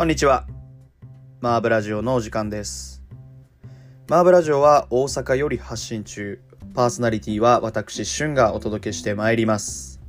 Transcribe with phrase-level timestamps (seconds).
[0.00, 0.46] こんにちは。
[1.42, 3.02] マーブラジオのお時間です。
[4.08, 6.40] マーブラジオは大阪より発信中。
[6.72, 10.00] パーソナリティは私、シュンがお届けしてまいります。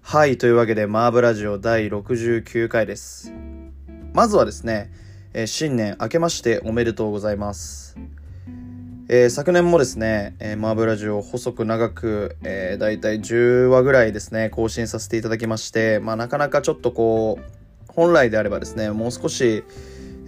[0.00, 3.32] はい、というわけでマーブラジオ第69回です。
[4.12, 4.92] まずはですね、
[5.34, 7.98] えー新年明けましておめでとうございます。
[9.08, 17.59] えー昨年もですね、えーマーブラジオを細く長く、えー、だいたい10話ぐらいですね、更新させていただきまして、まあなかなかちょっとこう、
[18.00, 19.62] 本来であればですね、もう少し、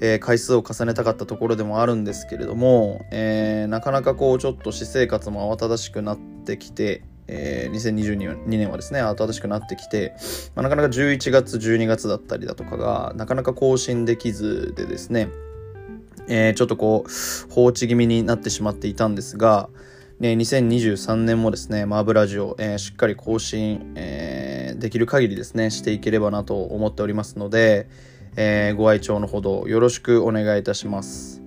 [0.03, 10.15] えー回数を重ねたかったところでもあるんですけれども、えーなかなかこうちょっと私生活も慌ただしくなってきて、えー2022年はですね、慌ただしくなってきて、
[10.55, 15.31] まあなかなか11月、12月だったりだとかが、なかなか更新できずでですね、
[16.29, 19.71] えーちょっとこう放置気味になってしまっていたんですが、
[20.23, 27.89] ね、2023年もですね、マーブラジオ、えーしっかり更新、えーできる限りですね、していければなと思っておりますので、
[28.37, 31.43] えーご愛聴のほどよろしくお願いいたします。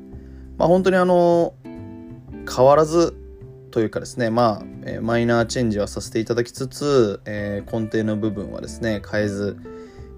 [0.58, 1.54] まあ本当にあの、
[2.54, 3.16] 変わらず
[3.72, 9.58] というかですね、まあ、えマイナーチェンジはさせていただきつつ、え根底の部分はですね、変えず、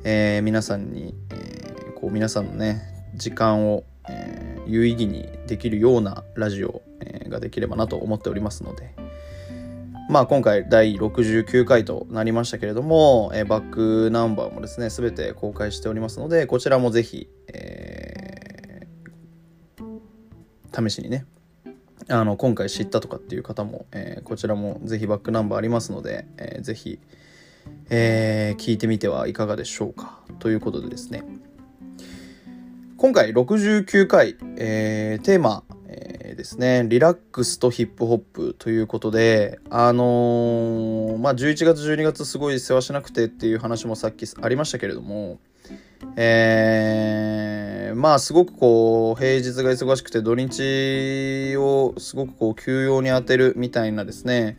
[0.04, 2.82] え皆さんに、えこう皆さんのね、
[3.14, 6.87] 時間を、え有意義にできるようなラジオ、えー
[7.30, 8.96] ができればなと思っておりますので、
[10.10, 21.26] まあ今回第69回となりましたけれども、えーバックナンバーもですね、すべて公開しておりますので、こちらもぜひ、えー試しにね、
[22.08, 27.00] あの、今回知ったとかっていう方も、えーこちらもぜひバックナンバーありますので、えーぜひ、
[27.90, 30.22] えー聞いてみてはいかがでしょうか。
[30.40, 31.24] ということでですね、
[32.96, 45.40] 今回69回、えーテーマ、ーですね、リラックスとヒップホップということで、あのーまあ、11月、12月すごい世話しなくてっていう話もさっきありましたけれども、
[46.16, 54.58] えーまあすごくこう平日が忙しくて土日をすごくこう休養に当てるみたいなですね、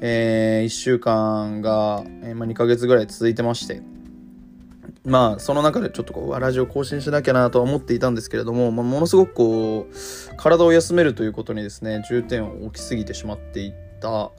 [0.00, 3.80] え1週間が、えーまあ、2ヶ月ぐらい続いてまして、
[5.04, 14.30] まあその中でちょっとこうラジオ更新しなきゃなとは思っていたんですけれども、まあ、ものすごくこう体を休めるということにですね重点を置きすぎてしまっていった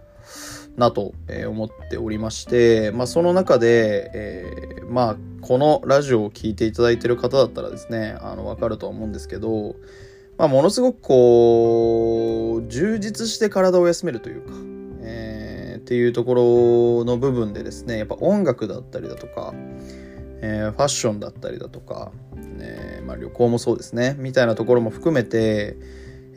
[0.77, 1.13] なと
[1.47, 9.75] 思っておりまして、まあ、その中で、えーまあこのラジオを聴いていただいている方だったらですねあの分かるとは思うんですけど、
[10.37, 14.51] まあ、ものすごくこう充実して体を休めるというか、
[15.81, 19.53] っていうところの部分でですねやっぱ音楽だったりだとか
[20.41, 22.11] えーファッションだったりだとか、
[22.59, 25.77] えーまあ、旅行もそうですねみたいなところも含めて、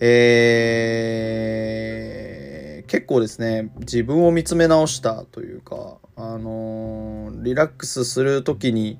[0.01, 8.99] えー結構ですね自分を見つめ直したというか、あのーリラックスする時に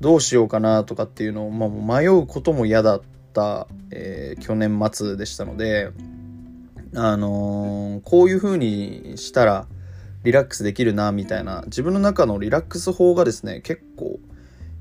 [0.00, 5.90] どうしようかなとかっていうのを、まあ、迷うことも嫌だった、え去年末でしたので、
[6.94, 9.66] あのこういう風にしたら
[10.22, 11.62] リラックスできるなみたいな。
[11.66, 14.18] 自分の中のリラックス法がですね結構、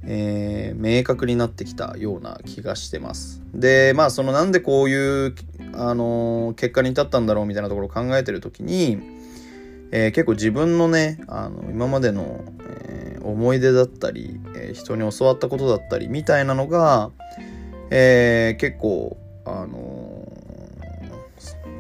[0.04, 3.42] えー明確になってきたような気がしてます。
[3.54, 5.36] でまあそのなんでこういう、
[5.74, 8.98] あのー結果に至ったんだろうみたいなところを考えてる時に、
[9.92, 17.12] えー結構自分のねあの今までの、えー思い出だったり、えー人に教わったことだったりみたいなのが、
[17.90, 19.89] えー結構あのー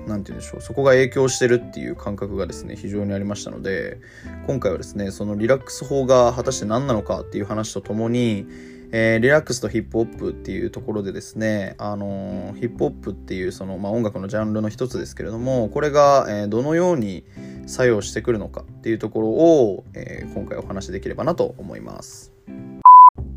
[0.09, 3.99] なんて言うんでしょうそこが影響してるっていう感覚がですね非常にありましたので
[4.47, 8.45] 今回はですねそのリラックス法が果たして何なのかっていう話とともに、
[8.91, 17.23] えーリラックスとヒップホップっていうところでですねあのーヒップホップっていうその、まあ、音楽のジャンルの一つですけれどもこれが、えーどのように
[17.67, 22.33] 作用してくるのかっていうところを、えー今回お話しできればなと思います。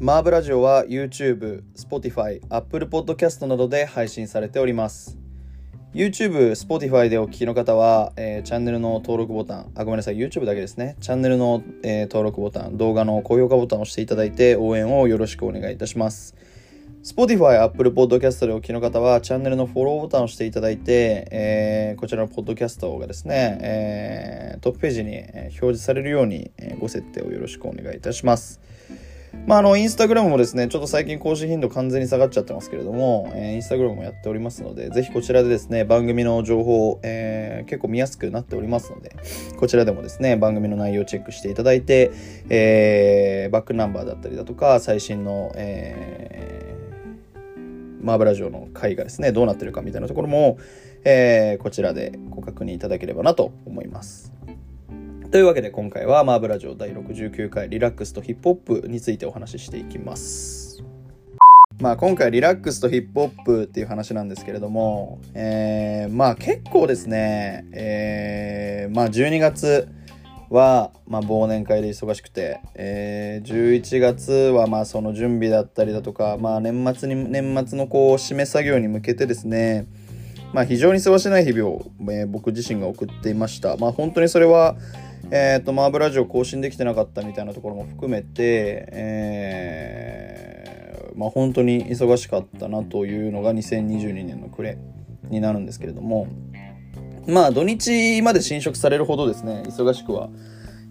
[0.02, 5.21] マーブラジオは YouTube、Spotify、Apple Podcast などで配信されております。
[5.94, 10.96] YouTube、Spotify でお聞きの方は、えーチャンネルの登録ボタン、あ、ごめんなさい、YouTube だけですね。
[11.02, 16.34] チャンネルの、えー登録ボタン、動画の高評価ボタンを押していただいて応援をよろしくお願いいたします。
[17.04, 28.62] Spotify、Apple Podcast でお聞きの方は、チャンネルのフォローボタンを押していただいて、えーこちらのポッドキャストがですね、えートップページに表示されるように、えご設定をよろしくお願いいたします。
[29.46, 39.16] まあ、あの、インスタグラムもですね、ちょっと最近更新頻度完全に下がっちゃってますけれども、えーインスタグラムもやっておりますので、ぜひこちらでですね、番組の情報、えー結構見やすくなっておりますので、
[39.58, 42.12] こちらでもですね、番組の内容をチェックしていただいて、
[42.50, 46.82] えーバックナンバーだったりだとか、最新の、えー
[48.04, 50.58] マーブラジオの回がですね、どうなってるかみたいなところも、
[51.04, 54.32] えーこちらでご確認いただければなと思います。
[55.32, 60.84] というわけで今回はマーブラジオ第69回リラックスとヒップホップについてお話ししていきます。
[61.80, 69.88] まあ今回リラックスとヒップホップっていう話なんですけれども、えー、まあ結構ですね、えー、まあ12月
[70.50, 79.86] は、まあ忘年会で忙しくて、えー、11月はまあその準備だったりだとか、まあ年末に、年末のこう締め作業に向けてですね、
[80.52, 83.78] まあ非常に忙しない日々を、えー、僕自身が送っていました。
[83.78, 84.76] まあ本当にそれは、
[85.34, 90.62] えっ、ー、と、マーブラジオ更新できてなかったみたいなところも含めて、えー
[91.16, 94.78] まあ、本当に忙しかったなというのが2022年の暮れ
[95.28, 96.26] になるんですけれども
[97.26, 100.30] まあ土日まで侵食されるほどですね忙しくは、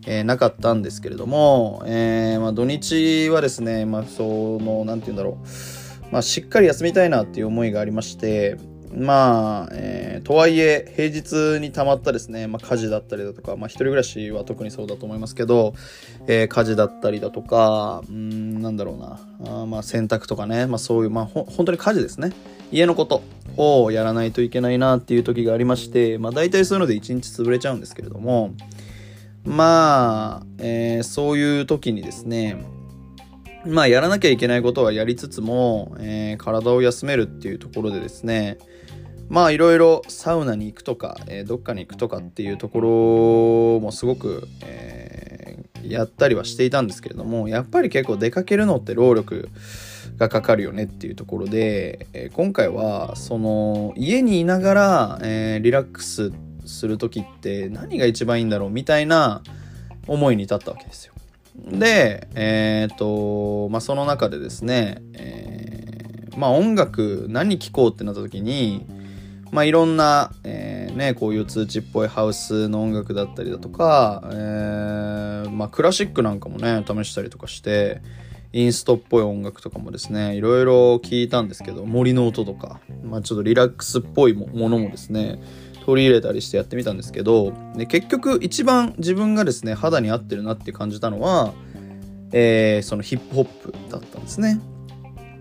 [0.08, 8.58] えー、なかったんですけれども、えー、まあ、土日はですねまあその何て言うんだろう、まあ、しっかり休みたいなっていう思いがありまして
[8.94, 15.74] まあ、えー、とはいえ、平日にたまったですね、まあ、家事だったりだとか、まあ、一人暮らしは特にそうだと思いますけど、
[16.28, 22.32] えー、家事だったりだとか、うん、なんだろうな、あまあ、洗濯とかね、まあ、そういう、まあ、ほ、本当に家事ですね。
[22.72, 23.22] 家のこと
[23.58, 28.54] をやらないといけないなっていう時がありまして、まあ、大体そういうので一日潰れちゃうんですけれども、
[29.44, 32.64] まあ、えー、そういう時にですね、
[33.66, 38.58] まあ、やらなきゃいけないことはやりつつも、えー、体を休めるっていうところでですね、
[39.32, 49.48] まあいろいろサウナに行くとか、えー、どっかに行くとかっていうところもすごく、えー、やったりはしていたんですけれどもやっぱり結構出かけるのって労力
[50.18, 56.34] がかかるよねっていうところで、えー、今回はその家にいながら、えリラックス
[56.66, 59.44] する時って何が一番いいんだろうみたいな
[60.08, 61.14] 思いに至ったわけですよ。
[61.56, 68.86] で、えっ、と、まあ、その中でですね、えまあ音楽何聴こうってなった時に、
[69.52, 78.02] まあ、いろんな、えー、ね、こういう通知っぽいハウスの音楽だったりだとか、えー、まあ、クラシックなんかもね、試したりとかして、
[78.54, 85.42] インストっぽい音楽とかもですね、いろいろ聞いたんですけど、森の音とか、まあ、ちょっとリラックスっぽいものもですね、
[85.86, 91.54] 取り入れたりしてやってみたんですけど、で結局一番自分がですね、肌に合ってるなって感じたのは、
[92.32, 94.60] えー、そのヒップホップだったんですね。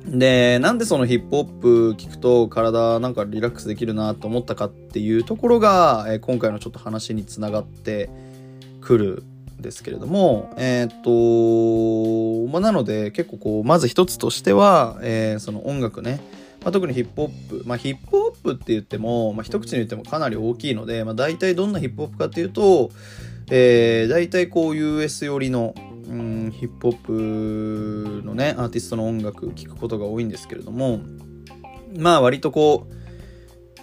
[0.07, 8.11] で、なんでそのヒップホップ聞くと体なんかリラックスできるなと思ったかっていうところが、え、今回のちょっと話につながって
[8.81, 9.25] くる
[9.59, 16.21] んですけれども、えー、っと、まあ、なので結構こう、まず一つとしては、えー、その音楽ね、
[16.63, 22.91] まあ、特にヒップホップ、まあ、ヒップホップって言っても、まあ、一口に言ってもかなり大きいので、まあ、大体どんなヒップホップかっていうと、
[23.51, 25.75] えー、大体こう US 寄りの、
[26.11, 31.01] うん、ヒップホップのね、アーティストの音楽聴くことが多いんですけれども、
[31.97, 32.95] まあ割とこう、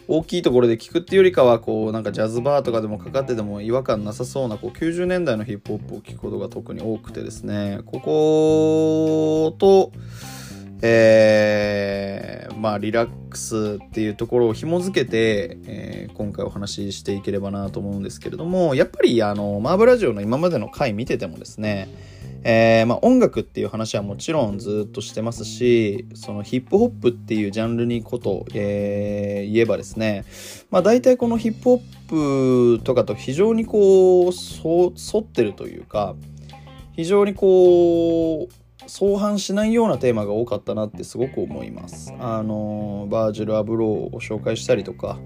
[0.09, 9.91] 大きいところで聞くっていうよりかは、こう、なんかジャズバーとかでもかかってても違和感なさそうな、こう、90年代のヒップホップを聞くことが特に多くてですね、ここと、
[10.81, 21.89] えー、まあ、リラックスっていうところを紐づけて、えー、今回お話ししていければなと思うんですけれども、やっぱり、あの、マーブラジオの今までの回見ててもですね、
[22.49, 30.23] えー、まあ、音楽っていう話はもちろんずっとしてますし、そのヒップホップっていうジャンルにこと、えー、言えばですね、
[30.71, 36.15] まあ、大体このヒップホップとかと非常にこう、沿ってるというか、
[36.93, 42.13] 非常にこう、相反しないようなテーマが多かったなってすごく思います。
[42.17, 45.19] あのバージル・アブローを紹介したりとか、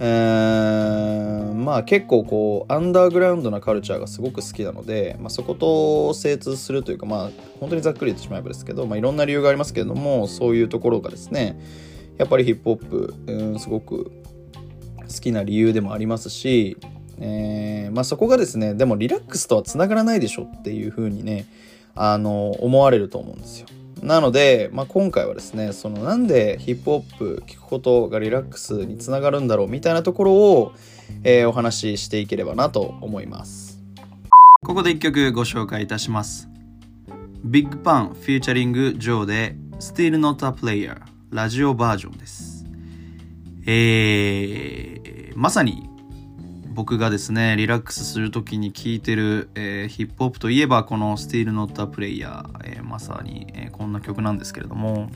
[0.00, 7.30] え、まあ結構こうアンダーグラウンドなカルチャーがすごく好きなので、まあ、そこと精通するというかまあ
[7.60, 11.60] 本当にざっくり言ってしまえばですけど、まあ、いろんな理由がありますけれどもそういうところがですね
[12.16, 14.10] やっぱりヒップホップ、うん、すごく
[15.00, 16.78] 好きな理由でもありますし、
[17.18, 21.46] えーまあ、そこがですねでもリラックスとはつながらないでしょっていうふうにね
[21.94, 23.66] あの思われると思うんですよ。
[24.02, 30.72] なので、まあ、今回はですねそのなんでヒップホップ聞くことがリラックスにつながるんだろうみたいなところを、
[31.22, 33.78] えー、お話ししていければなと思います。
[34.62, 36.48] ここで一曲ご紹介いたします。
[37.44, 42.66] Big Pun featuring Joe で Still Not a Player ラジオバージョンです。
[43.66, 45.89] えー、まさに
[46.80, 55.10] 僕がですね、リラックスする時に聴いてる、えー、ヒップホップといえばこの Still Not a Player、えー、まさに、えー、こんな曲なんですけれども、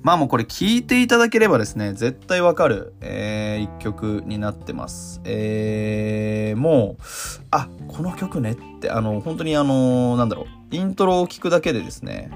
[0.00, 5.20] まあもうこれ聴いていただければですね、絶対わかる、えー、一曲になってます。
[5.24, 7.02] えー、もう、
[7.50, 12.30] あ、この曲ねって、あの、本当にあの、なんだろう、イントロを聴くだけでですね、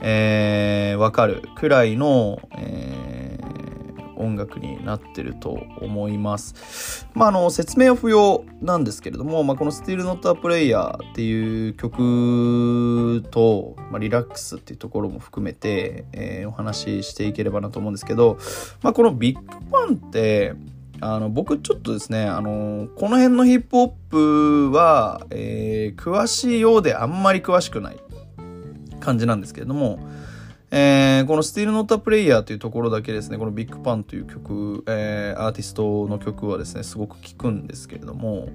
[0.00, 3.13] えー、わかるくらいの、えー、
[4.16, 7.06] 音楽になってると思います。
[7.14, 18.38] まあ、あの、説明は不要なんですけれども、まあ、この Still Not a Player っていう曲と、まあ、リラックスっていうところも含めて、えー、お話ししていければなと思うんですけど、
[18.82, 20.54] まあ、このビッグパンって、
[21.00, 27.98] あの、僕ちょっとですね、あの、この辺のヒップホップは、えー、詳しいようであんまり詳しくない
[29.00, 29.98] 感じなんですけれども、
[30.76, 38.48] えー、この Still Not a Player というところだけですね、このビッグパンという曲、えー、アーティストの曲はですね、すごく聴くんですけれども、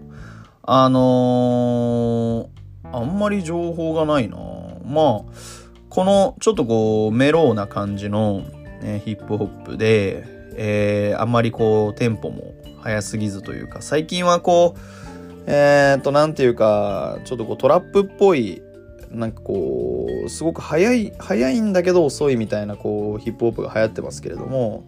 [0.64, 4.36] あのー、あんまり情報がないな。
[4.84, 5.22] まあ、
[5.90, 8.42] このちょっとこうメローな感じの、
[8.82, 10.26] ね、ヒップホップで、
[10.58, 14.80] えー、あんまりこうテンポも速すぎずというか最近はこう
[15.48, 18.62] えー、っと何ていうかちょっとこうトラップっぽい
[19.12, 24.86] なんかこうすごく速い速いんだけど遅いみたいなこうヒップホップが流行ってますけれども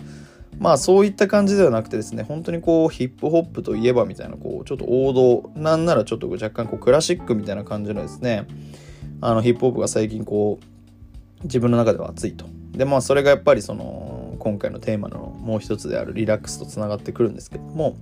[0.60, 8.46] まあそういった感じではなくてですね本当にこうヒップホップといえばみたいなこうちょっと王道なんならちょっと若干こうクラシックみたいな感じのですね
[9.22, 12.46] あのヒップホップが最近こう自分の中では熱いと。
[12.72, 17.98] でまあそれがやっぱりその今回のテーマのもう一つであるリラックスとつながってくるんですけども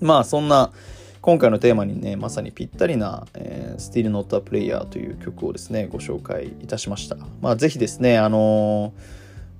[0.00, 0.72] まあそんな
[1.20, 7.16] 今回のテーマにねまさにぴったりな、えー、Still Not a Player という曲をですねご紹介いたしました。
[7.40, 8.92] まあぜひですねあの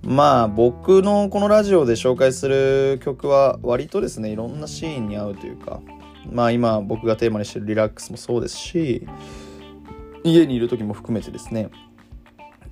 [0.03, 5.81] ー、まあ僕のこのラジオで紹介する曲は割とですねいろんなシーンに合うというか
[6.31, 9.07] まあ今僕がテーマにしてるリラックスもそうですし
[10.25, 11.71] 家にいる時も含めてですね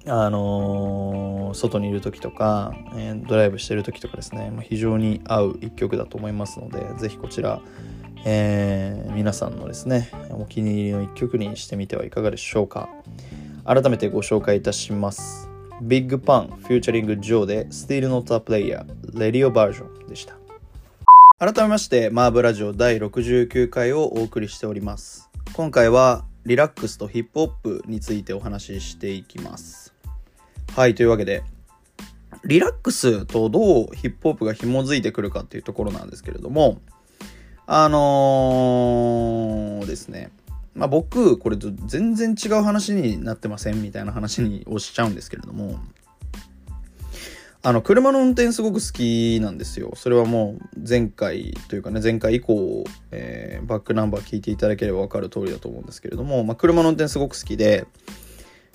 [0.09, 7.61] あのー、外にいる時とか、えー、ドライブしてる時とかですね、まあ、非常に合う一曲だと思いますので、ぜひこちら、
[8.29, 12.89] えー、皆さんのですね、お気に入りの一曲にしてみてはいかがでしょうか。
[13.65, 15.49] 改めてご紹介いたします。
[15.81, 18.85] ビッグパン、フューチャリングジョーで Still Not a Player、
[19.17, 20.35] レディオバージョンでした。
[21.39, 25.31] 改めまして、マーブラジオ第69回をお送りしております。
[25.53, 29.95] 今回はリラックスとヒップホップについてお話ししていきます。
[30.75, 31.45] はい、というわけで、
[32.45, 36.81] リラックスとどうヒップホップが紐づいてくるかっていうところなんですけれども、
[37.67, 40.31] あのー、ですね、
[40.75, 45.81] まあ、僕、これと全然違う話になってませんみたいな話にをしちゃうんですけれども、
[47.63, 49.93] あの、車の運転すごく好きなんですよ。
[49.97, 57.87] それはもう前回というかね、前回以降、えー、バックナンバー聞いていただければわかる通りだと思うんですけれども、まあ、車の運転すごく好きで、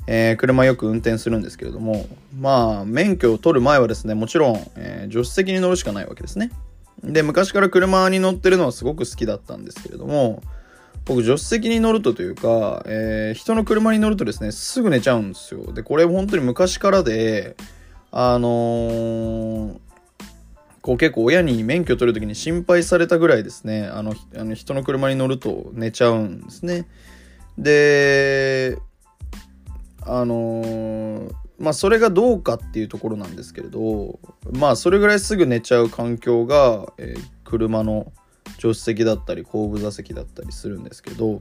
[0.08, 2.06] えー、車よく運転するんですけれども、
[2.38, 6.52] まあ、免許を取る前はですね、もちろん、えー、助手席に乗るしかないわけですね。
[7.04, 10.42] で、昔から車に乗ってるのはすごく好きだったんですけれども、
[11.06, 15.74] 僕、助手席に乗るとというか、えー、人の車に乗るとですね、すぐ寝ちゃうんですよ。
[15.74, 17.56] で、これ本当に昔からで、
[18.12, 19.80] あのー、
[20.82, 26.88] こう結構親に免許取るときに心配されたぐらいですね、あの、あの人の車に乗ると寝ちゃうんですね。
[27.58, 28.78] で、
[30.02, 34.20] あのー、まあそれがどうかっていうところなんですけれど
[34.52, 38.12] まあそれぐらいすぐ寝ちゃう環境が、えー、車の
[38.58, 41.40] 助手席だったり後部座席だったりするんですけど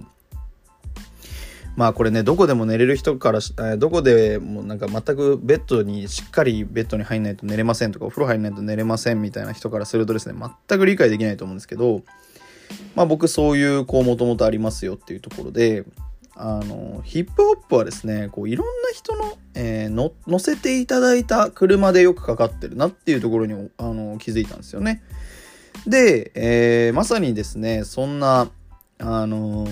[1.76, 3.40] まあこれねどこでも寝れる人から
[3.72, 12.02] えどこでもなんか全くベッドにしっかりベッドに入んないと寝れませんとかお風呂入んないと寝れませんみたいな人からするとですね全く理解できないと思うんですけど
[12.94, 15.84] まあ僕そういうこうもともとありますよっていうところで
[16.34, 25.02] あのヒップホップはですねこういろんな人の,、えー、の乗せていただいた車でよくかかってるなっていうところにあの気づいたんですよね。
[25.87, 28.49] で、えー、まさにですねそんな
[28.99, 29.66] あの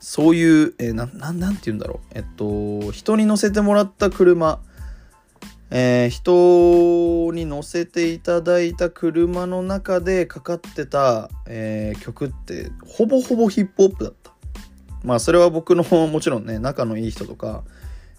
[0.00, 4.60] そういう、えー、なななんて言うんだろうえっと人に乗せてもらった車
[5.76, 14.32] えー、人に乗せていただいた車の中でかかってた、えー、曲ってほぼほぼヒップホップだった。
[15.02, 17.64] まあそれは僕のもちろんね仲のいい人とか、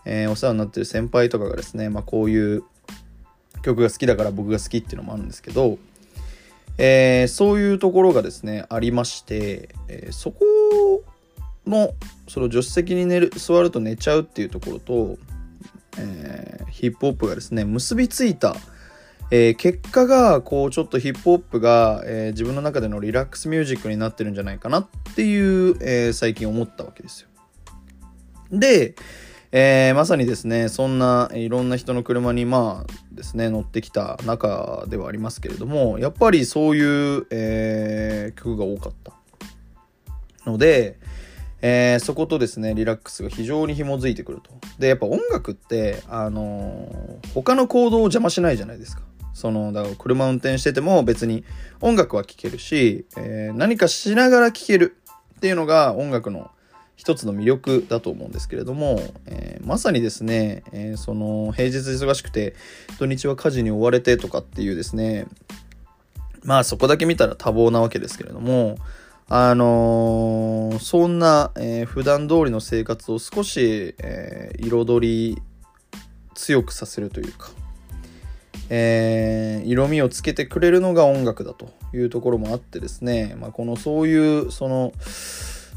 [0.05, 2.63] えー、お世話になってる先輩とかがですね、まあ、こういう
[3.61, 5.77] 曲が好きだから僕が好きっていうのもあるんですけど、
[6.77, 10.45] えー、そういうところがですねありまして、えー、そこ
[11.65, 11.93] の
[12.27, 15.17] その助手席に寝る座ると寝ちゃうっていうところと、
[15.97, 18.55] えー、ヒップホップがですね結びついた
[19.31, 27.29] えー、結果がこうちょっとヒップホップが、えー、自分の中でのリラックスミュージックになってるんじゃないかなっていう、え、最近思ったわけですよ。
[28.51, 28.93] で、
[29.57, 39.13] えまさにですねそんないろんな人の車にまあですね乗ってきた中ではありますけれどもやっぱりそういう、え曲が多かった
[40.45, 40.99] ので、
[41.61, 44.51] えー、そことですねリラックスが非常に紐づいてくると。
[44.77, 49.03] でやっぱ音楽ってあのー、他の行動を邪魔しないじゃないですか。
[49.33, 51.43] その、だから車運転してても別に
[51.81, 54.97] 音楽は聴けるし、えー、何かしながら聴ける
[55.35, 56.51] っていうのが音楽の
[56.95, 62.55] 一つの魅力だと思うんですけれども、えー、まさにですね、えー、その平日忙しくて
[62.99, 65.27] 土日は家事に追われてとかっていうですね
[66.43, 68.77] まあそこだけ見たら多忙なわけですけれども
[69.27, 75.41] あのー、そんな、えー、普段通りの生活を少し、えー、彩り
[76.35, 77.49] 強くさせるというか、
[78.69, 84.93] えー、色味をつけてくれるのが音楽だというところもあってですね、まあ、このそういうその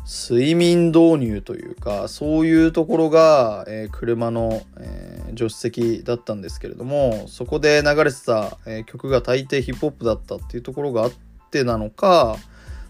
[0.09, 11.13] 睡眠導入というかそういうところが、えー、車の、えー、助手席だったんですけれどもそこで流れてた、えー、曲が大抵ヒップホップだったっていうところがあっ
[11.51, 12.39] てなのか、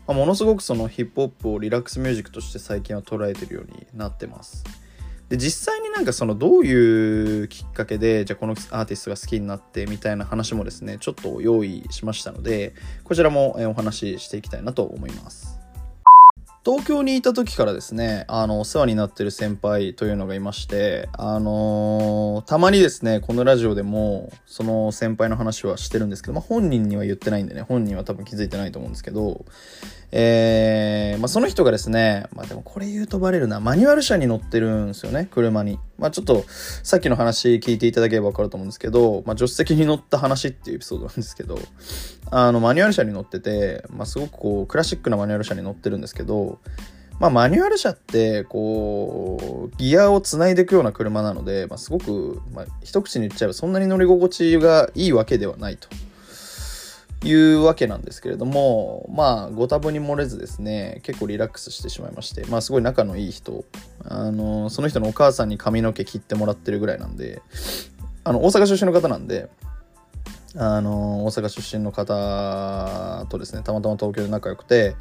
[0.07, 4.63] まあ、ものすごくそのヒップホップをリラックスミュージックとして最近は捉えてるようになってます。
[5.29, 15.58] で実際になんかそのどういうきっかけでじゃあこのアーティストが好きになってみたいな話もですねちょっと用意しましたのでこちらもお話ししていきたいなと思います。
[16.69, 29.47] 東京にいた時からですね、あの、お世話になってる先輩というのがいまして、あのー、たまにですね、このラジオでも、その先輩の話はしてるんですけど、まあ、本人には言ってないんでね、本人は多分気づいてないと思うんですけど、
[30.11, 35.79] えー、まあ、その人がですね、まあ、でもこれ言うとバレるな、マニュアル車に乗ってるんですよね、車に。
[35.99, 36.45] まあ、ちょっと、
[36.83, 41.59] さっきの話聞いていただければわかると思うんですけど、まあ、助手席に乗った話っていうエピソードなんですけど、
[42.31, 46.59] あの、マニュアル車に乗ってて、まあ、すごくこう、クラシックなマニュアル車に乗ってるんですけど、
[47.21, 55.89] まあ、マニュアル車って、こう、ギアを繋いでいくような車なので、まあ、すごく、まあ、一口に言っちゃえばそんなに乗り心地がいいわけではないと。
[57.25, 63.65] いうわけなんですけれども、まあ、ご多分に漏れずですね、結構リラックスしてしまいまして、まあ、すごい仲のいい人、
[64.05, 67.43] あの、その人のお母さんに髪の毛切ってもらってるぐらいなんで、
[68.23, 69.49] あの、大阪出身の方なんで、
[70.57, 74.95] あの、大阪出身の方とですね、たまたま東京で仲良くて、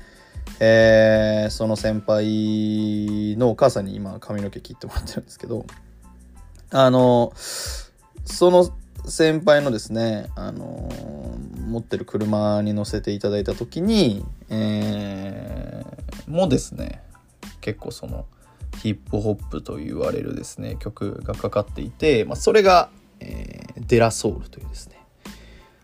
[0.59, 5.65] えー、その先輩のお母さんに今髪の毛切ってもらってるんですけど、
[6.71, 8.69] あの、その
[9.07, 17.01] 先輩のですね、あのー、持ってる車に乗せていただいた時に、えー、もですね、
[17.61, 18.25] 結構その、
[18.77, 25.01] ヒップホップと言われるですね、曲がかかっていて、まあ、それが、えー、デラソウルというですね、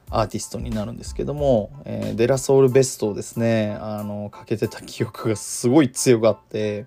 [0.09, 6.85] アーティストになるんですけども、えー、デラソウルベストをですね、あの、かけてた記憶がすごい強くあって、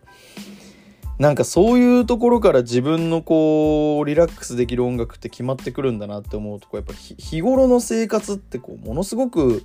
[1.19, 9.65] なんかそういうところから自分のこうリラックスできる音楽って決まってくるんだなって思うとこうやっぱ日頃の生活ってこうものすごく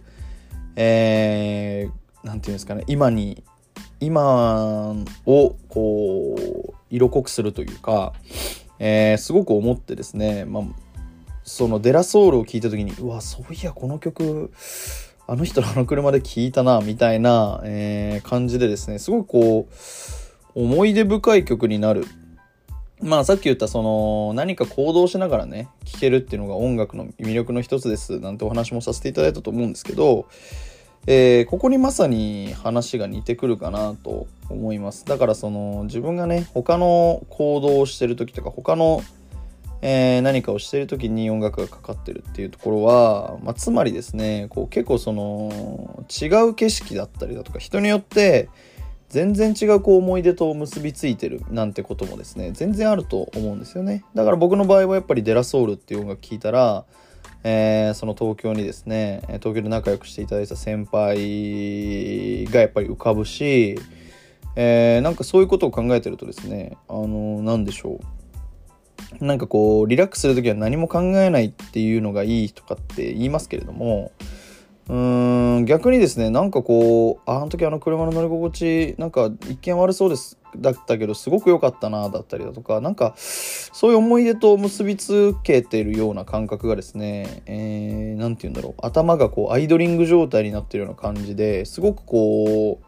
[0.76, 3.44] えー、なんていうんですかね今に
[4.00, 6.36] 今をこ
[6.70, 8.14] う色濃くするというか、
[8.80, 10.64] えー、すごく思ってですね、まあ、
[11.44, 14.52] そのデラソウルを聴いた時にうわそういやこの曲
[15.28, 19.74] あの人のあの車で聴いたなみたいな、えー、感じでですねすごくこう
[20.56, 22.06] 思い出深い曲になる。
[23.02, 30.28] まあさっき言ったその何か行動しながらね、聴けるっていうのが音楽の魅力の一つですなんてお話もさせていただいたと思うんですけど、
[31.08, 35.06] えー、ここにまさに話が似てくるかなと思います。
[35.06, 39.02] だからその自分がね、他の行動をしてる時とか他の
[39.82, 48.50] えー、何かをしてる時に音楽がかかってるっていうところは、まあ、つまりですねこう結構その違う景色だったりだとか人によって
[49.12, 54.06] 全然違うこう思い出と結びついてるなんてこともですね全然あると思うんですよね。
[54.16, 56.86] だから僕の場合はやっぱりデラソウルっていう音楽聴いたら、
[57.44, 63.78] えー、その東京にですね東京で仲良くしていただいた先輩がやっぱり浮かぶし、
[64.56, 68.00] えー、なんかそういうことを考えてるとですねあの何でしょ
[69.20, 69.26] う。
[69.26, 74.14] なんかこうリラックスする時は何も考えないっていうのがいいとかって言いますけれども
[74.92, 92.86] うーん逆にですねなんかこうあの時あの車の乗り心地なんか一見悪そうですだったけどすごく良かったなだったりだとかなんかそういう思い出と結びつけてるような感覚がですね何、えー、て言うんだろう頭がこうアイドリング状態になってるような感じですごくこう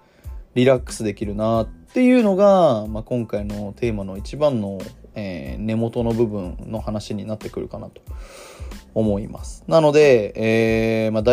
[0.56, 4.78] リラックスできるなっていうのが、まあ、今回のテーマの一番の、
[5.16, 8.02] えー、根元の部分の話になってくるかなと
[8.94, 9.64] 思います。
[9.68, 10.34] なので、
[11.06, 11.24] えーまあ、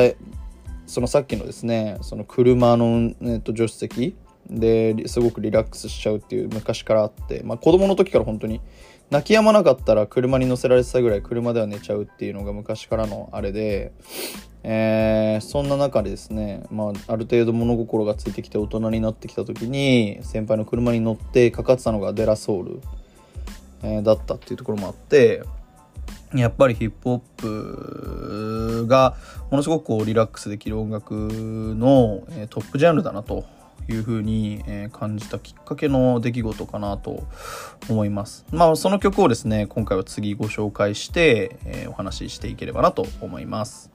[0.91, 4.17] そのさっきのですねその車の、えっと、助手席
[4.49, 8.61] ですごくリラックスしちゃうっていう昔からあって、まあ、子供の時から本当に
[9.09, 13.93] 泣き止まなかったら車に乗せられてたぐらい車では寝ちゃうっていうのが昔からのあれで、
[14.65, 22.81] えー、そんな中でですね、まあ、ある程度物心がついてきて大人になってきた時に先輩の車に乗ってかかってたのがデラソウル、
[23.85, 25.45] えー、だったっていうところもあって
[26.35, 29.17] やっぱりヒップホップが
[29.51, 33.45] ものすごくこうリラックスできる音楽の、えトップジャンルだなと
[33.89, 37.25] いうふうに、え感じたきっかけの出来事かなと
[37.89, 38.47] 思います。
[38.53, 43.91] まあその曲をですね、今回は次ご紹介して、えお話ししていければなと思います。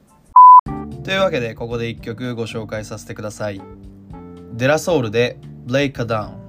[1.06, 3.62] というわけでここで1曲ご紹介させてください。
[4.54, 6.45] デラソウルで Break a Down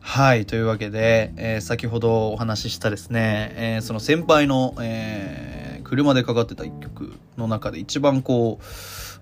[0.00, 0.46] はい。
[0.46, 8.64] というわけで、えー、先ほどお話ししたですね、えー、その先輩の、えー、車でかかってた一曲の中で一番こう、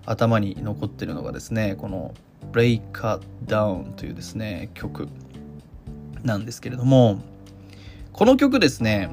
[0.05, 2.13] 頭に残ってるのがですね、この
[2.53, 5.09] Break a Down というですね、曲
[6.23, 7.19] なんですけれども、
[8.13, 9.09] この曲ですね、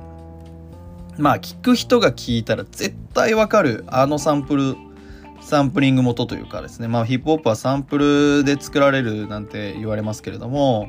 [1.18, 4.76] まあ、聞く人が聞いたら絶対わかる、あのサンプル、
[5.40, 10.88] サンプリング元というかですね、まあ、ヒップホップはサンプルで作られるなんて言われますけれども、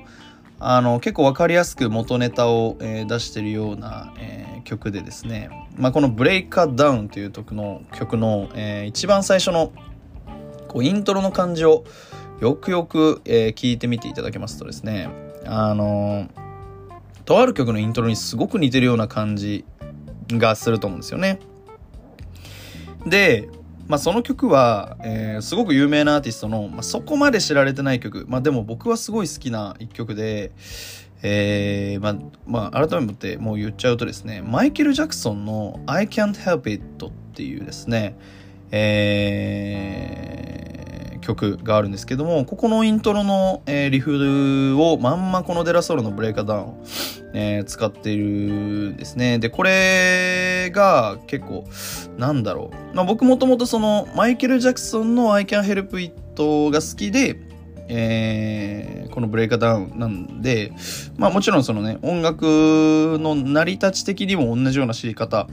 [0.59, 9.73] あの結構分かりやすく元ネタを、えー、出してるような、えー、曲でですね、まあ、この「ブレイカーダウン」という曲の曲の、えー、一番最初の
[10.67, 11.83] こうイントロの感じを
[12.39, 15.09] よくよく、えー、聞いてみていただけますとですね
[15.45, 16.27] あの
[17.25, 19.65] とある曲のイントロにすごく似てるような感じ
[20.29, 21.39] がすると思うんですよね。
[23.05, 23.49] で
[23.87, 28.25] まあ、その曲は、えー、すごく有名なアーティストの、まあ、そこまで知られてない曲。
[28.27, 30.51] まあ、でも僕はすごい好きな一曲で、
[31.21, 38.17] えー、まあ、まあ、改めてもう言っちゃうとですね、マイケル・ジャクソンの I Can't Help It っていうですね、
[38.71, 40.74] えー、
[41.25, 46.73] 曲があるんですけども、ここのイントロの、えー、リフをまんまこのデラソロのブレイカーダウン、
[47.33, 49.39] えー、使っているんですね。
[49.39, 51.65] で、これが結構、
[52.17, 52.95] なんだろう。
[52.95, 56.13] まあ、僕もともとそのマイケル・ジャクソンの I Can Help It
[56.71, 57.39] が好きで、
[57.87, 60.71] えー、このブレイカーダウンなんで、
[61.17, 65.47] まあもちろんそのね、音楽の成り立ち的にも同じような知り方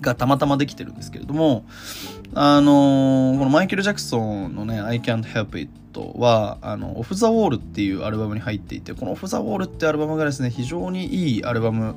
[0.00, 1.64] がたまたまできてるんですけれども、
[2.34, 5.70] あのー、このマイケル・ジャクソンのね、I Can't Help It
[6.18, 11.96] は、あの、オフ・ザ・ウォールっていうアルバムに入っていて、このオフ・ザ・ウォールってアルバムがですね、非常にいいアルバム。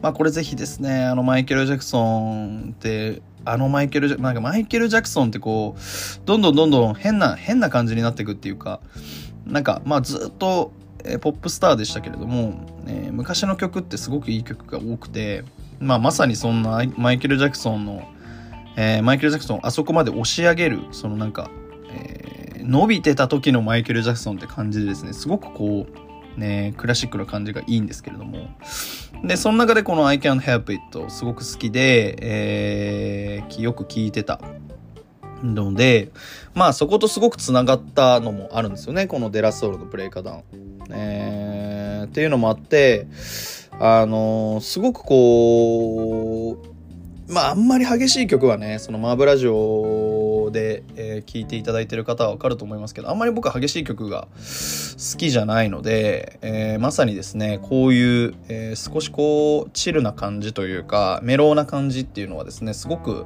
[0.00, 5.80] まあこれぜひですね、あのマイケル・ジャクソンって、あのマイケル・なんかマイケル・ジャクソンってこう、
[6.26, 8.80] どんどんどんどん変な、変な感じになっていくっていうか、
[9.46, 10.72] なんかまあずっと、
[11.04, 15.44] え、ポップスターでしたけれども、えー、昔の曲ってすごくいい曲が多くて、
[15.80, 18.08] まあまさにそんなマイケル・ジャクソンの
[18.76, 21.50] えー、マイケル・ジャクソンあそこまで押し上げるそのなんか、
[21.90, 28.48] えー、伸びてた時のマイケル・ジャクソンって感じでですねすごくこうねクラシックな感じがいいんですけれども
[29.24, 34.40] でその中でこの「I Can't Help It」すごく好きで、えー、よく聴いてた
[35.42, 36.10] ので
[36.54, 40.42] まあそことすごくつながったのもあるんですよねこのデラソールのブレイカーダウン。
[40.94, 43.06] えー、っていうのもあって
[43.78, 46.71] あのー、すごくこう
[47.28, 63.24] まあ、あんまり激しい曲はね、そのマーブラジオで、えー、いていただいてる方はわかると思いますけど、あんまり僕は激しい曲が好きじゃないので、えー、まさにですね、こういう、えー、少しこう、チルな感じというか、メローな感じっていうのはですね、すごく、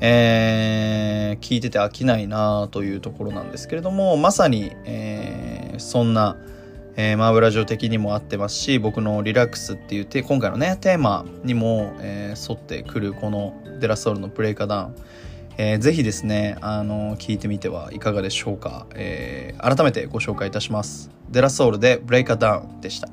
[0.00, 6.36] えー、聞いてて飽きないなというところなんですけれども、まさに、えー、そんな、
[7.00, 14.96] えー、マーブラジオ的にも合ってますし、僕のリラックスっていうて、今回のね、テーマにも、えー、沿ってくるこのデラソールのブレイカーダウン。
[15.58, 18.88] えー、ぜひですね、あの聞いてみてはいかがでしょうか。
[18.96, 21.12] えー、改めてご紹介いたします。
[21.30, 23.08] デラソールでブレイカーダウンでした。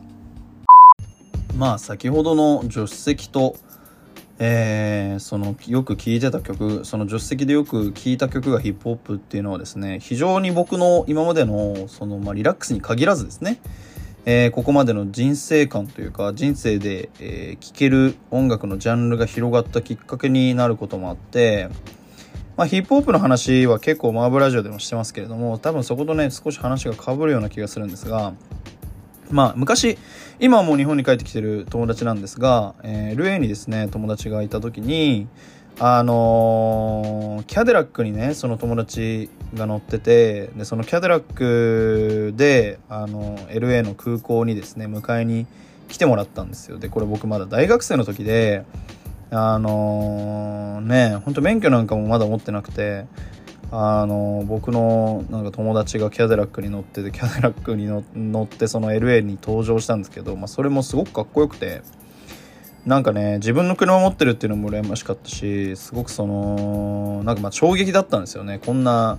[1.56, 3.56] まあ、先ほどの助手席と、
[4.38, 13.62] えー、そのよく聴いてた曲その助手席でよく聴いた曲がヒップホップっていうのはですね非常に僕の今までのその、まあ、リラックスに限らずですね、
[14.26, 21.69] えー、ここまでの人生観というか人生で聴、えー、ける音楽のジャンルが広がったきっかけになることもあって
[22.58, 28.34] まあ、ヒップホップの話は結構マーブラジオでもしてますけれども多分そことね少し話が被るような気がするんですが
[29.32, 29.98] まあ昔
[30.40, 35.28] 今はもう日本に帰ってきてる友達なんですが、えー、ルエにですね友達がいた時に
[35.80, 45.48] あのー、キャデラックにねその友達が乗っててでそのキャデラックで、あのー、LA の空港にですね迎えに
[45.90, 46.78] 来てもらったんですよ。
[46.78, 48.64] でこれ僕まだ大学生の時で
[49.32, 53.06] あのー、ねほんと免許なんかもまだ持ってなくて
[53.71, 61.82] あの僕のなんか友達がキャデラックに乗っててキャデラックに乗ってその LA に登場したんですけど、まあ、それもすごくかっこよくて
[62.86, 68.60] なんかね自分の車を持ってるっていうのも羨ましかったしすごくそのなんかまあ衝撃だったんですよね。
[68.60, 69.17] こんな、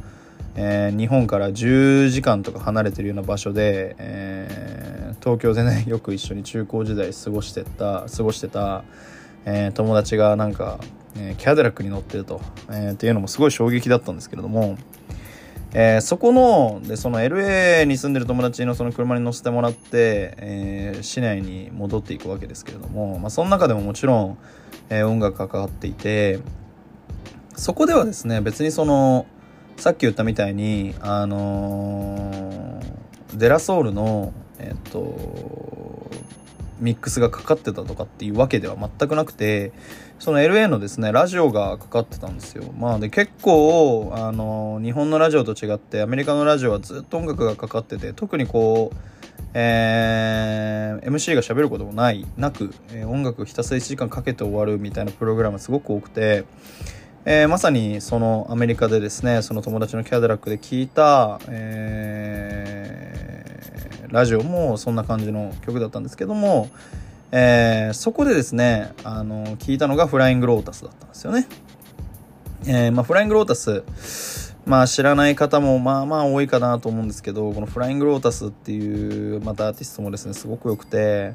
[0.55, 8.85] えー、日本から10時間とか離れてるような場所で、えー、東京でね よく一緒に中高時代過ごしてた過ごしてた
[9.49, 10.81] えー、友達がなんか、
[11.19, 14.77] えー、キャデラックに乗ってると、えー、っていうのもすごい衝撃だったんですけれども、
[15.73, 24.39] えー、そこのでその LA に住んでる友達のその車に乗せてもらって、え、市内に戻っていくわけですけれども、まあ、その中でももちろん、
[24.89, 26.41] え、音楽が関わっていて。
[27.57, 29.27] そこではですね別にその
[29.79, 32.81] さっき言ったみたいにあの
[33.35, 36.11] デラソウルのえっと
[36.79, 39.73] ミックスがかかってたとかっていうわけでは全くなくて
[40.19, 42.73] その LA のですねラジオがかかってたんですよ。
[42.79, 48.97] まあで結構あの日本のラジオと違ってアメリカのラジオはずっと音楽がかかってて特にこう
[49.59, 56.45] えー、MC が喋ることもないなく、えー、音楽ひたすら1時間かけて終わるみたいなプログラムすごく多くて
[57.29, 66.71] えー、まさにそのアメリカでですねその友達のキャデラックで聞いた、えー、ラジオもそんな感じの曲だったんですけども、
[67.33, 71.47] えー、そこでですねあの聞いたのがフライングロータスだったんですよね。
[72.67, 73.85] えまあ、フライングロータス
[74.65, 81.35] まあ知らない方もまあまあ多いかなと思うんですけどこのフライングロータスっていうまたアーティストもですねすごく良くて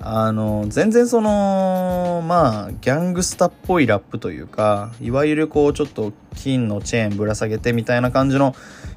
[0.00, 8.54] あの、全然その、まあ、ギャングスタっぽいラップというか、いわゆるこう、ちょっと金のチェーンぶら下げてみたいな感じの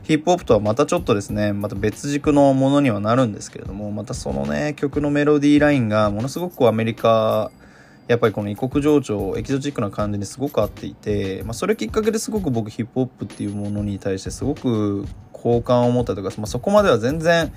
[0.09, 7.51] ヒップホップとはまたちょっとですね、また別軸のものにはなるんですけれども、またそのね、曲のメロディーラインがものすごくアメリカ、
[8.07, 17.53] やっぱりこの異国情緒、エキゾチックな感じにすごく合っていて、まあ、それきっかけですごく僕ヒップホップっていうものに対してすごく好感を持ったとか、まあ、そこまでは全然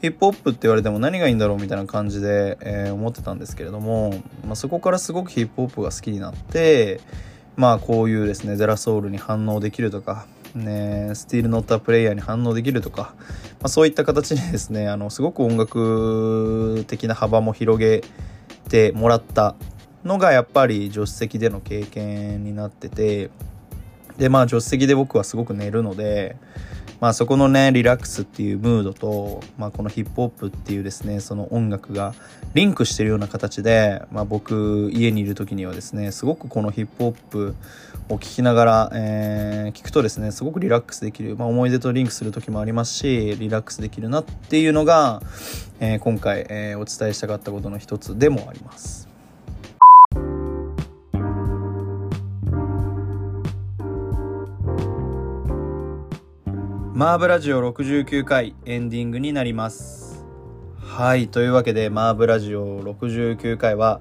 [0.00, 4.10] ヒップホップって言われても何がいいんだろうみたいな感じで、えー、思ってたんですけれども、
[4.44, 7.00] まあ、そこからすごくヒップホップが好きになって
[7.56, 13.14] まあこういうですねゼラソウルに反応できるとかね、スティールノッタープレイヤーに反応できるとか、
[13.60, 18.02] まあ、そういった形でですねあのすごく音楽的な幅も広げ
[18.68, 19.54] てもらった
[20.04, 23.30] のがやっぱり助手席での経験になってて
[24.18, 26.36] でまあ助手席で僕はすごく寝るので
[27.00, 32.14] まあそこのねリラックスっていうムードと、まあ、このヒップホップっていうですねその音楽が
[32.54, 37.54] リンクしてるような形で、まあ、僕家にいる時にはですねすごくこのヒップホップ
[38.08, 45.20] を聴きながら、えー、聞くとですねすごくリラックスできる、まあ、思い出とリンクする時もありますしリラックスできるなっていうのが、
[45.80, 49.05] えー、今回、えー、お伝えしたかったことの一つでもあります。
[56.96, 60.24] マーブラジオ69回エンディングになります。
[60.78, 61.28] はい。
[61.28, 64.00] というわけで、マーブラジオ69回は、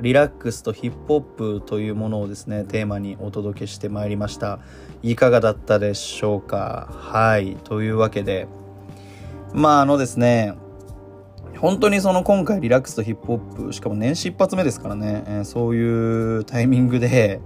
[0.00, 4.58] リラックスとヒップホップというものをですね、テーマにお届けしてまいりました。
[5.02, 6.88] いかがだったでしょうか？
[6.90, 7.56] はい。
[7.62, 8.48] というわけで、
[9.52, 10.54] まああのですね、
[11.58, 17.42] 本当にその今回リラックスとヒップホップ、しかも年始一発目ですからね、えー、そういうタイミングで、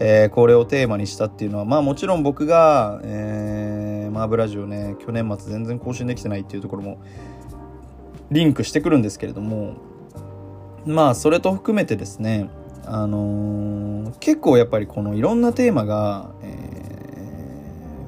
[0.00, 6.98] えー、これをテーマにしたっていうのは、まあもちろん僕が、えー、マーブラジオね、去年末全然更新できてないっていうところも
[8.30, 9.74] リンクしてくるんですけれども、
[10.86, 12.48] まあそれと含めてですね、
[12.84, 16.46] あのー、結構やっぱりこのいろんなテーマが、え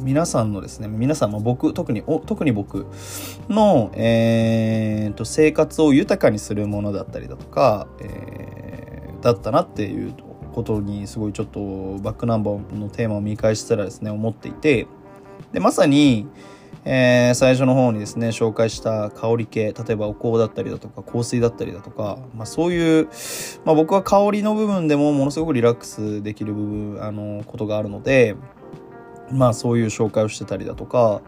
[0.01, 2.87] ー、皆さんのですね、皆さんも僕、特に、お特に僕
[3.49, 10.15] の、えーと、生活を豊かにするものだったりだとか、えー、だったなっていう
[10.55, 14.87] ことにすごいちょっとバックナンバーのテーマを見返したらですね思っていて
[15.55, 16.27] でまさに、
[16.85, 23.09] えー、最初の方にですね紹介した香り系例えばお香だったりだとか香水だったりだとか、まあ、そういう、
[23.65, 28.35] まあ、僕は香りの部分でもものすごくリラックスできる部分あのことがあるので
[29.31, 31.23] まあそういう紹介をしてたりだとか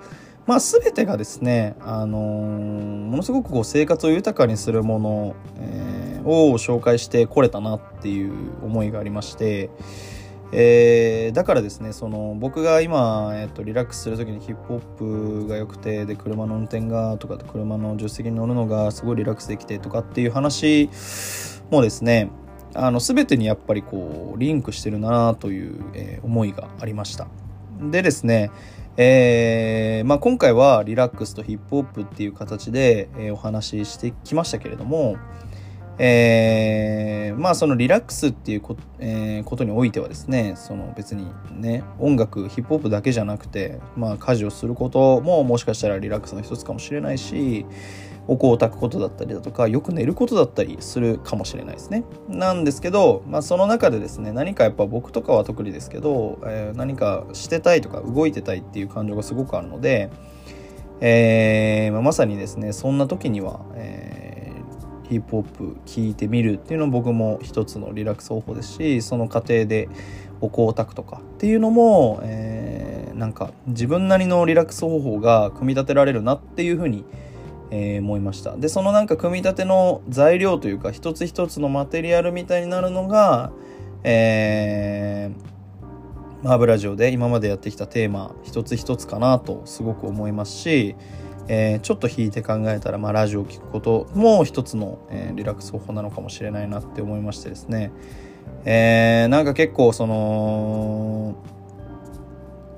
[0.45, 8.33] まあ全てがですね、あのー、ものすごくこう生活を豊かにするもの、えー、を紹介してこれたなっていう
[8.65, 9.71] 思いがありまして、
[10.53, 14.81] えー、だからですねその僕が今、えーと、リラックスする時にヒップホッ
[15.43, 20.89] プが良くてで車の運転がとか車の助手席に乗るのがすごいリラックスできてとかっていう話
[21.71, 22.31] もですね
[22.75, 27.27] あの全てにやっぱりこうリンクしてるなという、えー、思いがありました。
[27.91, 28.51] でですね
[28.99, 35.19] えーまあ、今回はリラックスとヒップホップっていう形で、えー、お話ししてきましたけれども、
[35.99, 47.65] えー、まあそのリラックスっていうこ,、えー、ことにおいてはですねその別にね音楽ヒップホップだけじゃなくて、まあ、家事をすることももしかしたらリラックスの一つかもしれないし
[48.29, 52.03] お香を炊くことだったりだとかよく寝ることだったりするかもしれないですね。
[52.29, 60.11] なんですけど、まあ、その中でですね何かやっぱ僕とかは特にですけど、えー、何かしてたいとか動いてたいっていう感情がすごくあるので、
[61.01, 64.26] えーまあ、まさにですねそんな時には、えー
[65.09, 69.88] ヒップホップ聴いてみるっていうのも僕も一つのリラックス方法ですしその過程で
[70.40, 77.05] お香を炊くとかっていうのも、えー、なんか自分なりのリラックス方法が組み立てられるなっていうふうに、
[77.71, 78.57] えー、思いました。
[78.57, 83.53] でそのなんか組み立ての材料というか一つ一つのマテリアルみたいになるのが
[84.09, 90.95] えー、マーブラジオで今までやってきたテーマ一つ一つかなとすごく思いますし
[91.49, 97.93] えー、ちょっと引いて考えたら、まあ、ラジオを聴くことも一つの、えー、リラックス方法なのかもしれないなって思いましてですね、
[98.65, 101.37] えー、なんか結構その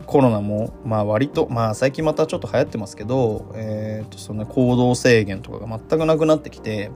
[0.07, 6.91] コロナもまあ割とまあ最近またちょっと流行ってますけど、えー、とその行動制限とかが全くなくなってきて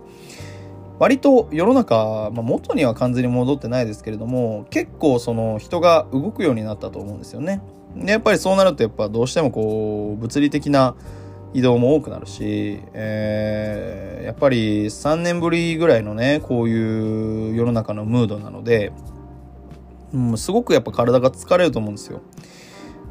[0.98, 7.60] 割と世の中、まあ、元には完全に戻ってないですけれども結構その人が動くようになったと思うんですよね。
[7.96, 10.94] でやっぱりそうなるとやっぱどうしてもこう物理的な
[11.54, 18.92] 移動も多くなるし、えー、やっぱり3年ぶりぐらいのねこういう世の中のムードなので、
[20.12, 22.22] うん、すごくやっぱ体が疲れると思うんですよ。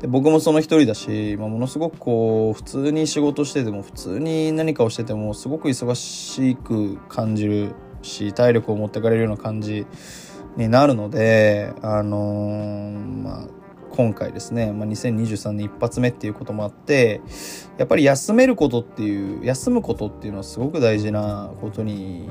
[0.01, 9.86] で僕もその一人だし、まあ、ものすごくこう普通に仕事してても普通に何かをしててもすごく忙しく感じるし体力を持ってかれるような感じ
[10.58, 13.61] になるのであのー、まあ
[13.91, 17.21] 今回ですね、まあ、2023年一発目っていうこともあって
[17.77, 22.27] やっぱり休めることっていう休むことっていうのはすごく大事なことに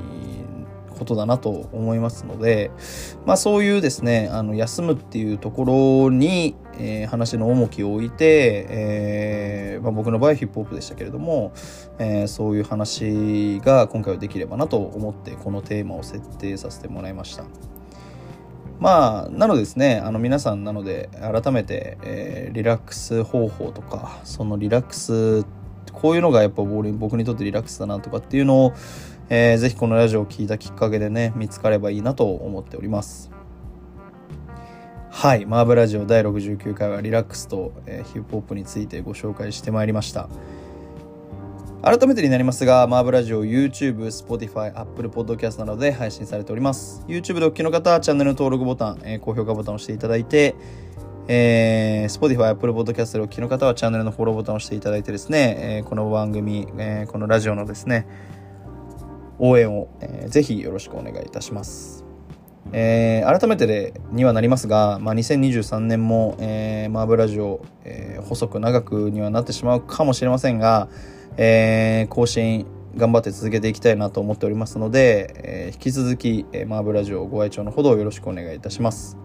[1.01, 2.69] ことだなと思いますので、
[3.25, 11.53] まあ、そういうですねあの休むっていうところに、えー、話の重きを置いて、えーまあ、僕の場合はヒップホップでしたけれども、
[11.97, 17.45] えー、そういう話が今回はできればなと思ってこのテーマを設定させてもらいました。
[18.81, 25.45] まあなのですねあの皆さんなので改めて、えー、リラックス方法とかそのリラックス
[25.93, 28.73] こういうのがやっぱ僕にとってリラックスだなとかっていうのを、
[29.29, 33.29] えー、ぜひこのラジオを聴いたきっかけでね見つかればいいなと思っております。
[35.11, 40.27] はいマーブラジオ第69回はリラックスと、えー、ヒップホップについてご紹介してまいりました。
[41.83, 47.03] 改めてになりますが、マーブラジオ YouTube、Spotify、Apple Podcast などで配信されております。
[47.07, 50.53] YouTube でお聞きの方はチャンネル登録ボタン、えー、高評価ボタンを押していただいて、
[51.27, 58.05] えー、Spotify、Apple Podcast でお聞きの方はチャンネルのフォローボタンを押していただいてですね、えー、この番組、えー、このラジオのですね、
[59.39, 62.05] 応援を、えー、ぜひよろしくお願いいたします。
[62.73, 70.87] えー、改めてでにはなりますが、まあ、2023年も、えー、マーブラジオ、えー、細く長くにはなってしまうかもしれませんが、
[71.37, 72.65] えー、更新
[72.95, 79.17] 頑張って続けていきたいなと思っておりますので、えー、引き続き、えー、マーブラジオご愛聴のほどよろしくお願いいたします。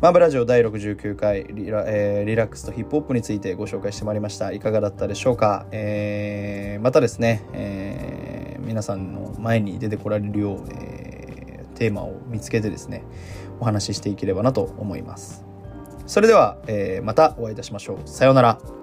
[0.00, 4.52] マーブラジオ第69回リラ,、えー、リラックスとヒップホップについてご紹介してまいりました。
[4.52, 13.02] いかがだったでしょうか、えー、またですね、えー、皆さんの前に出てこられるよう、えー、テーマを見つけてですね、
[13.58, 15.44] お話ししていければなと思います。
[16.06, 17.98] それでは、えー、またお会いいたしましょう。
[18.04, 18.77] さようなら。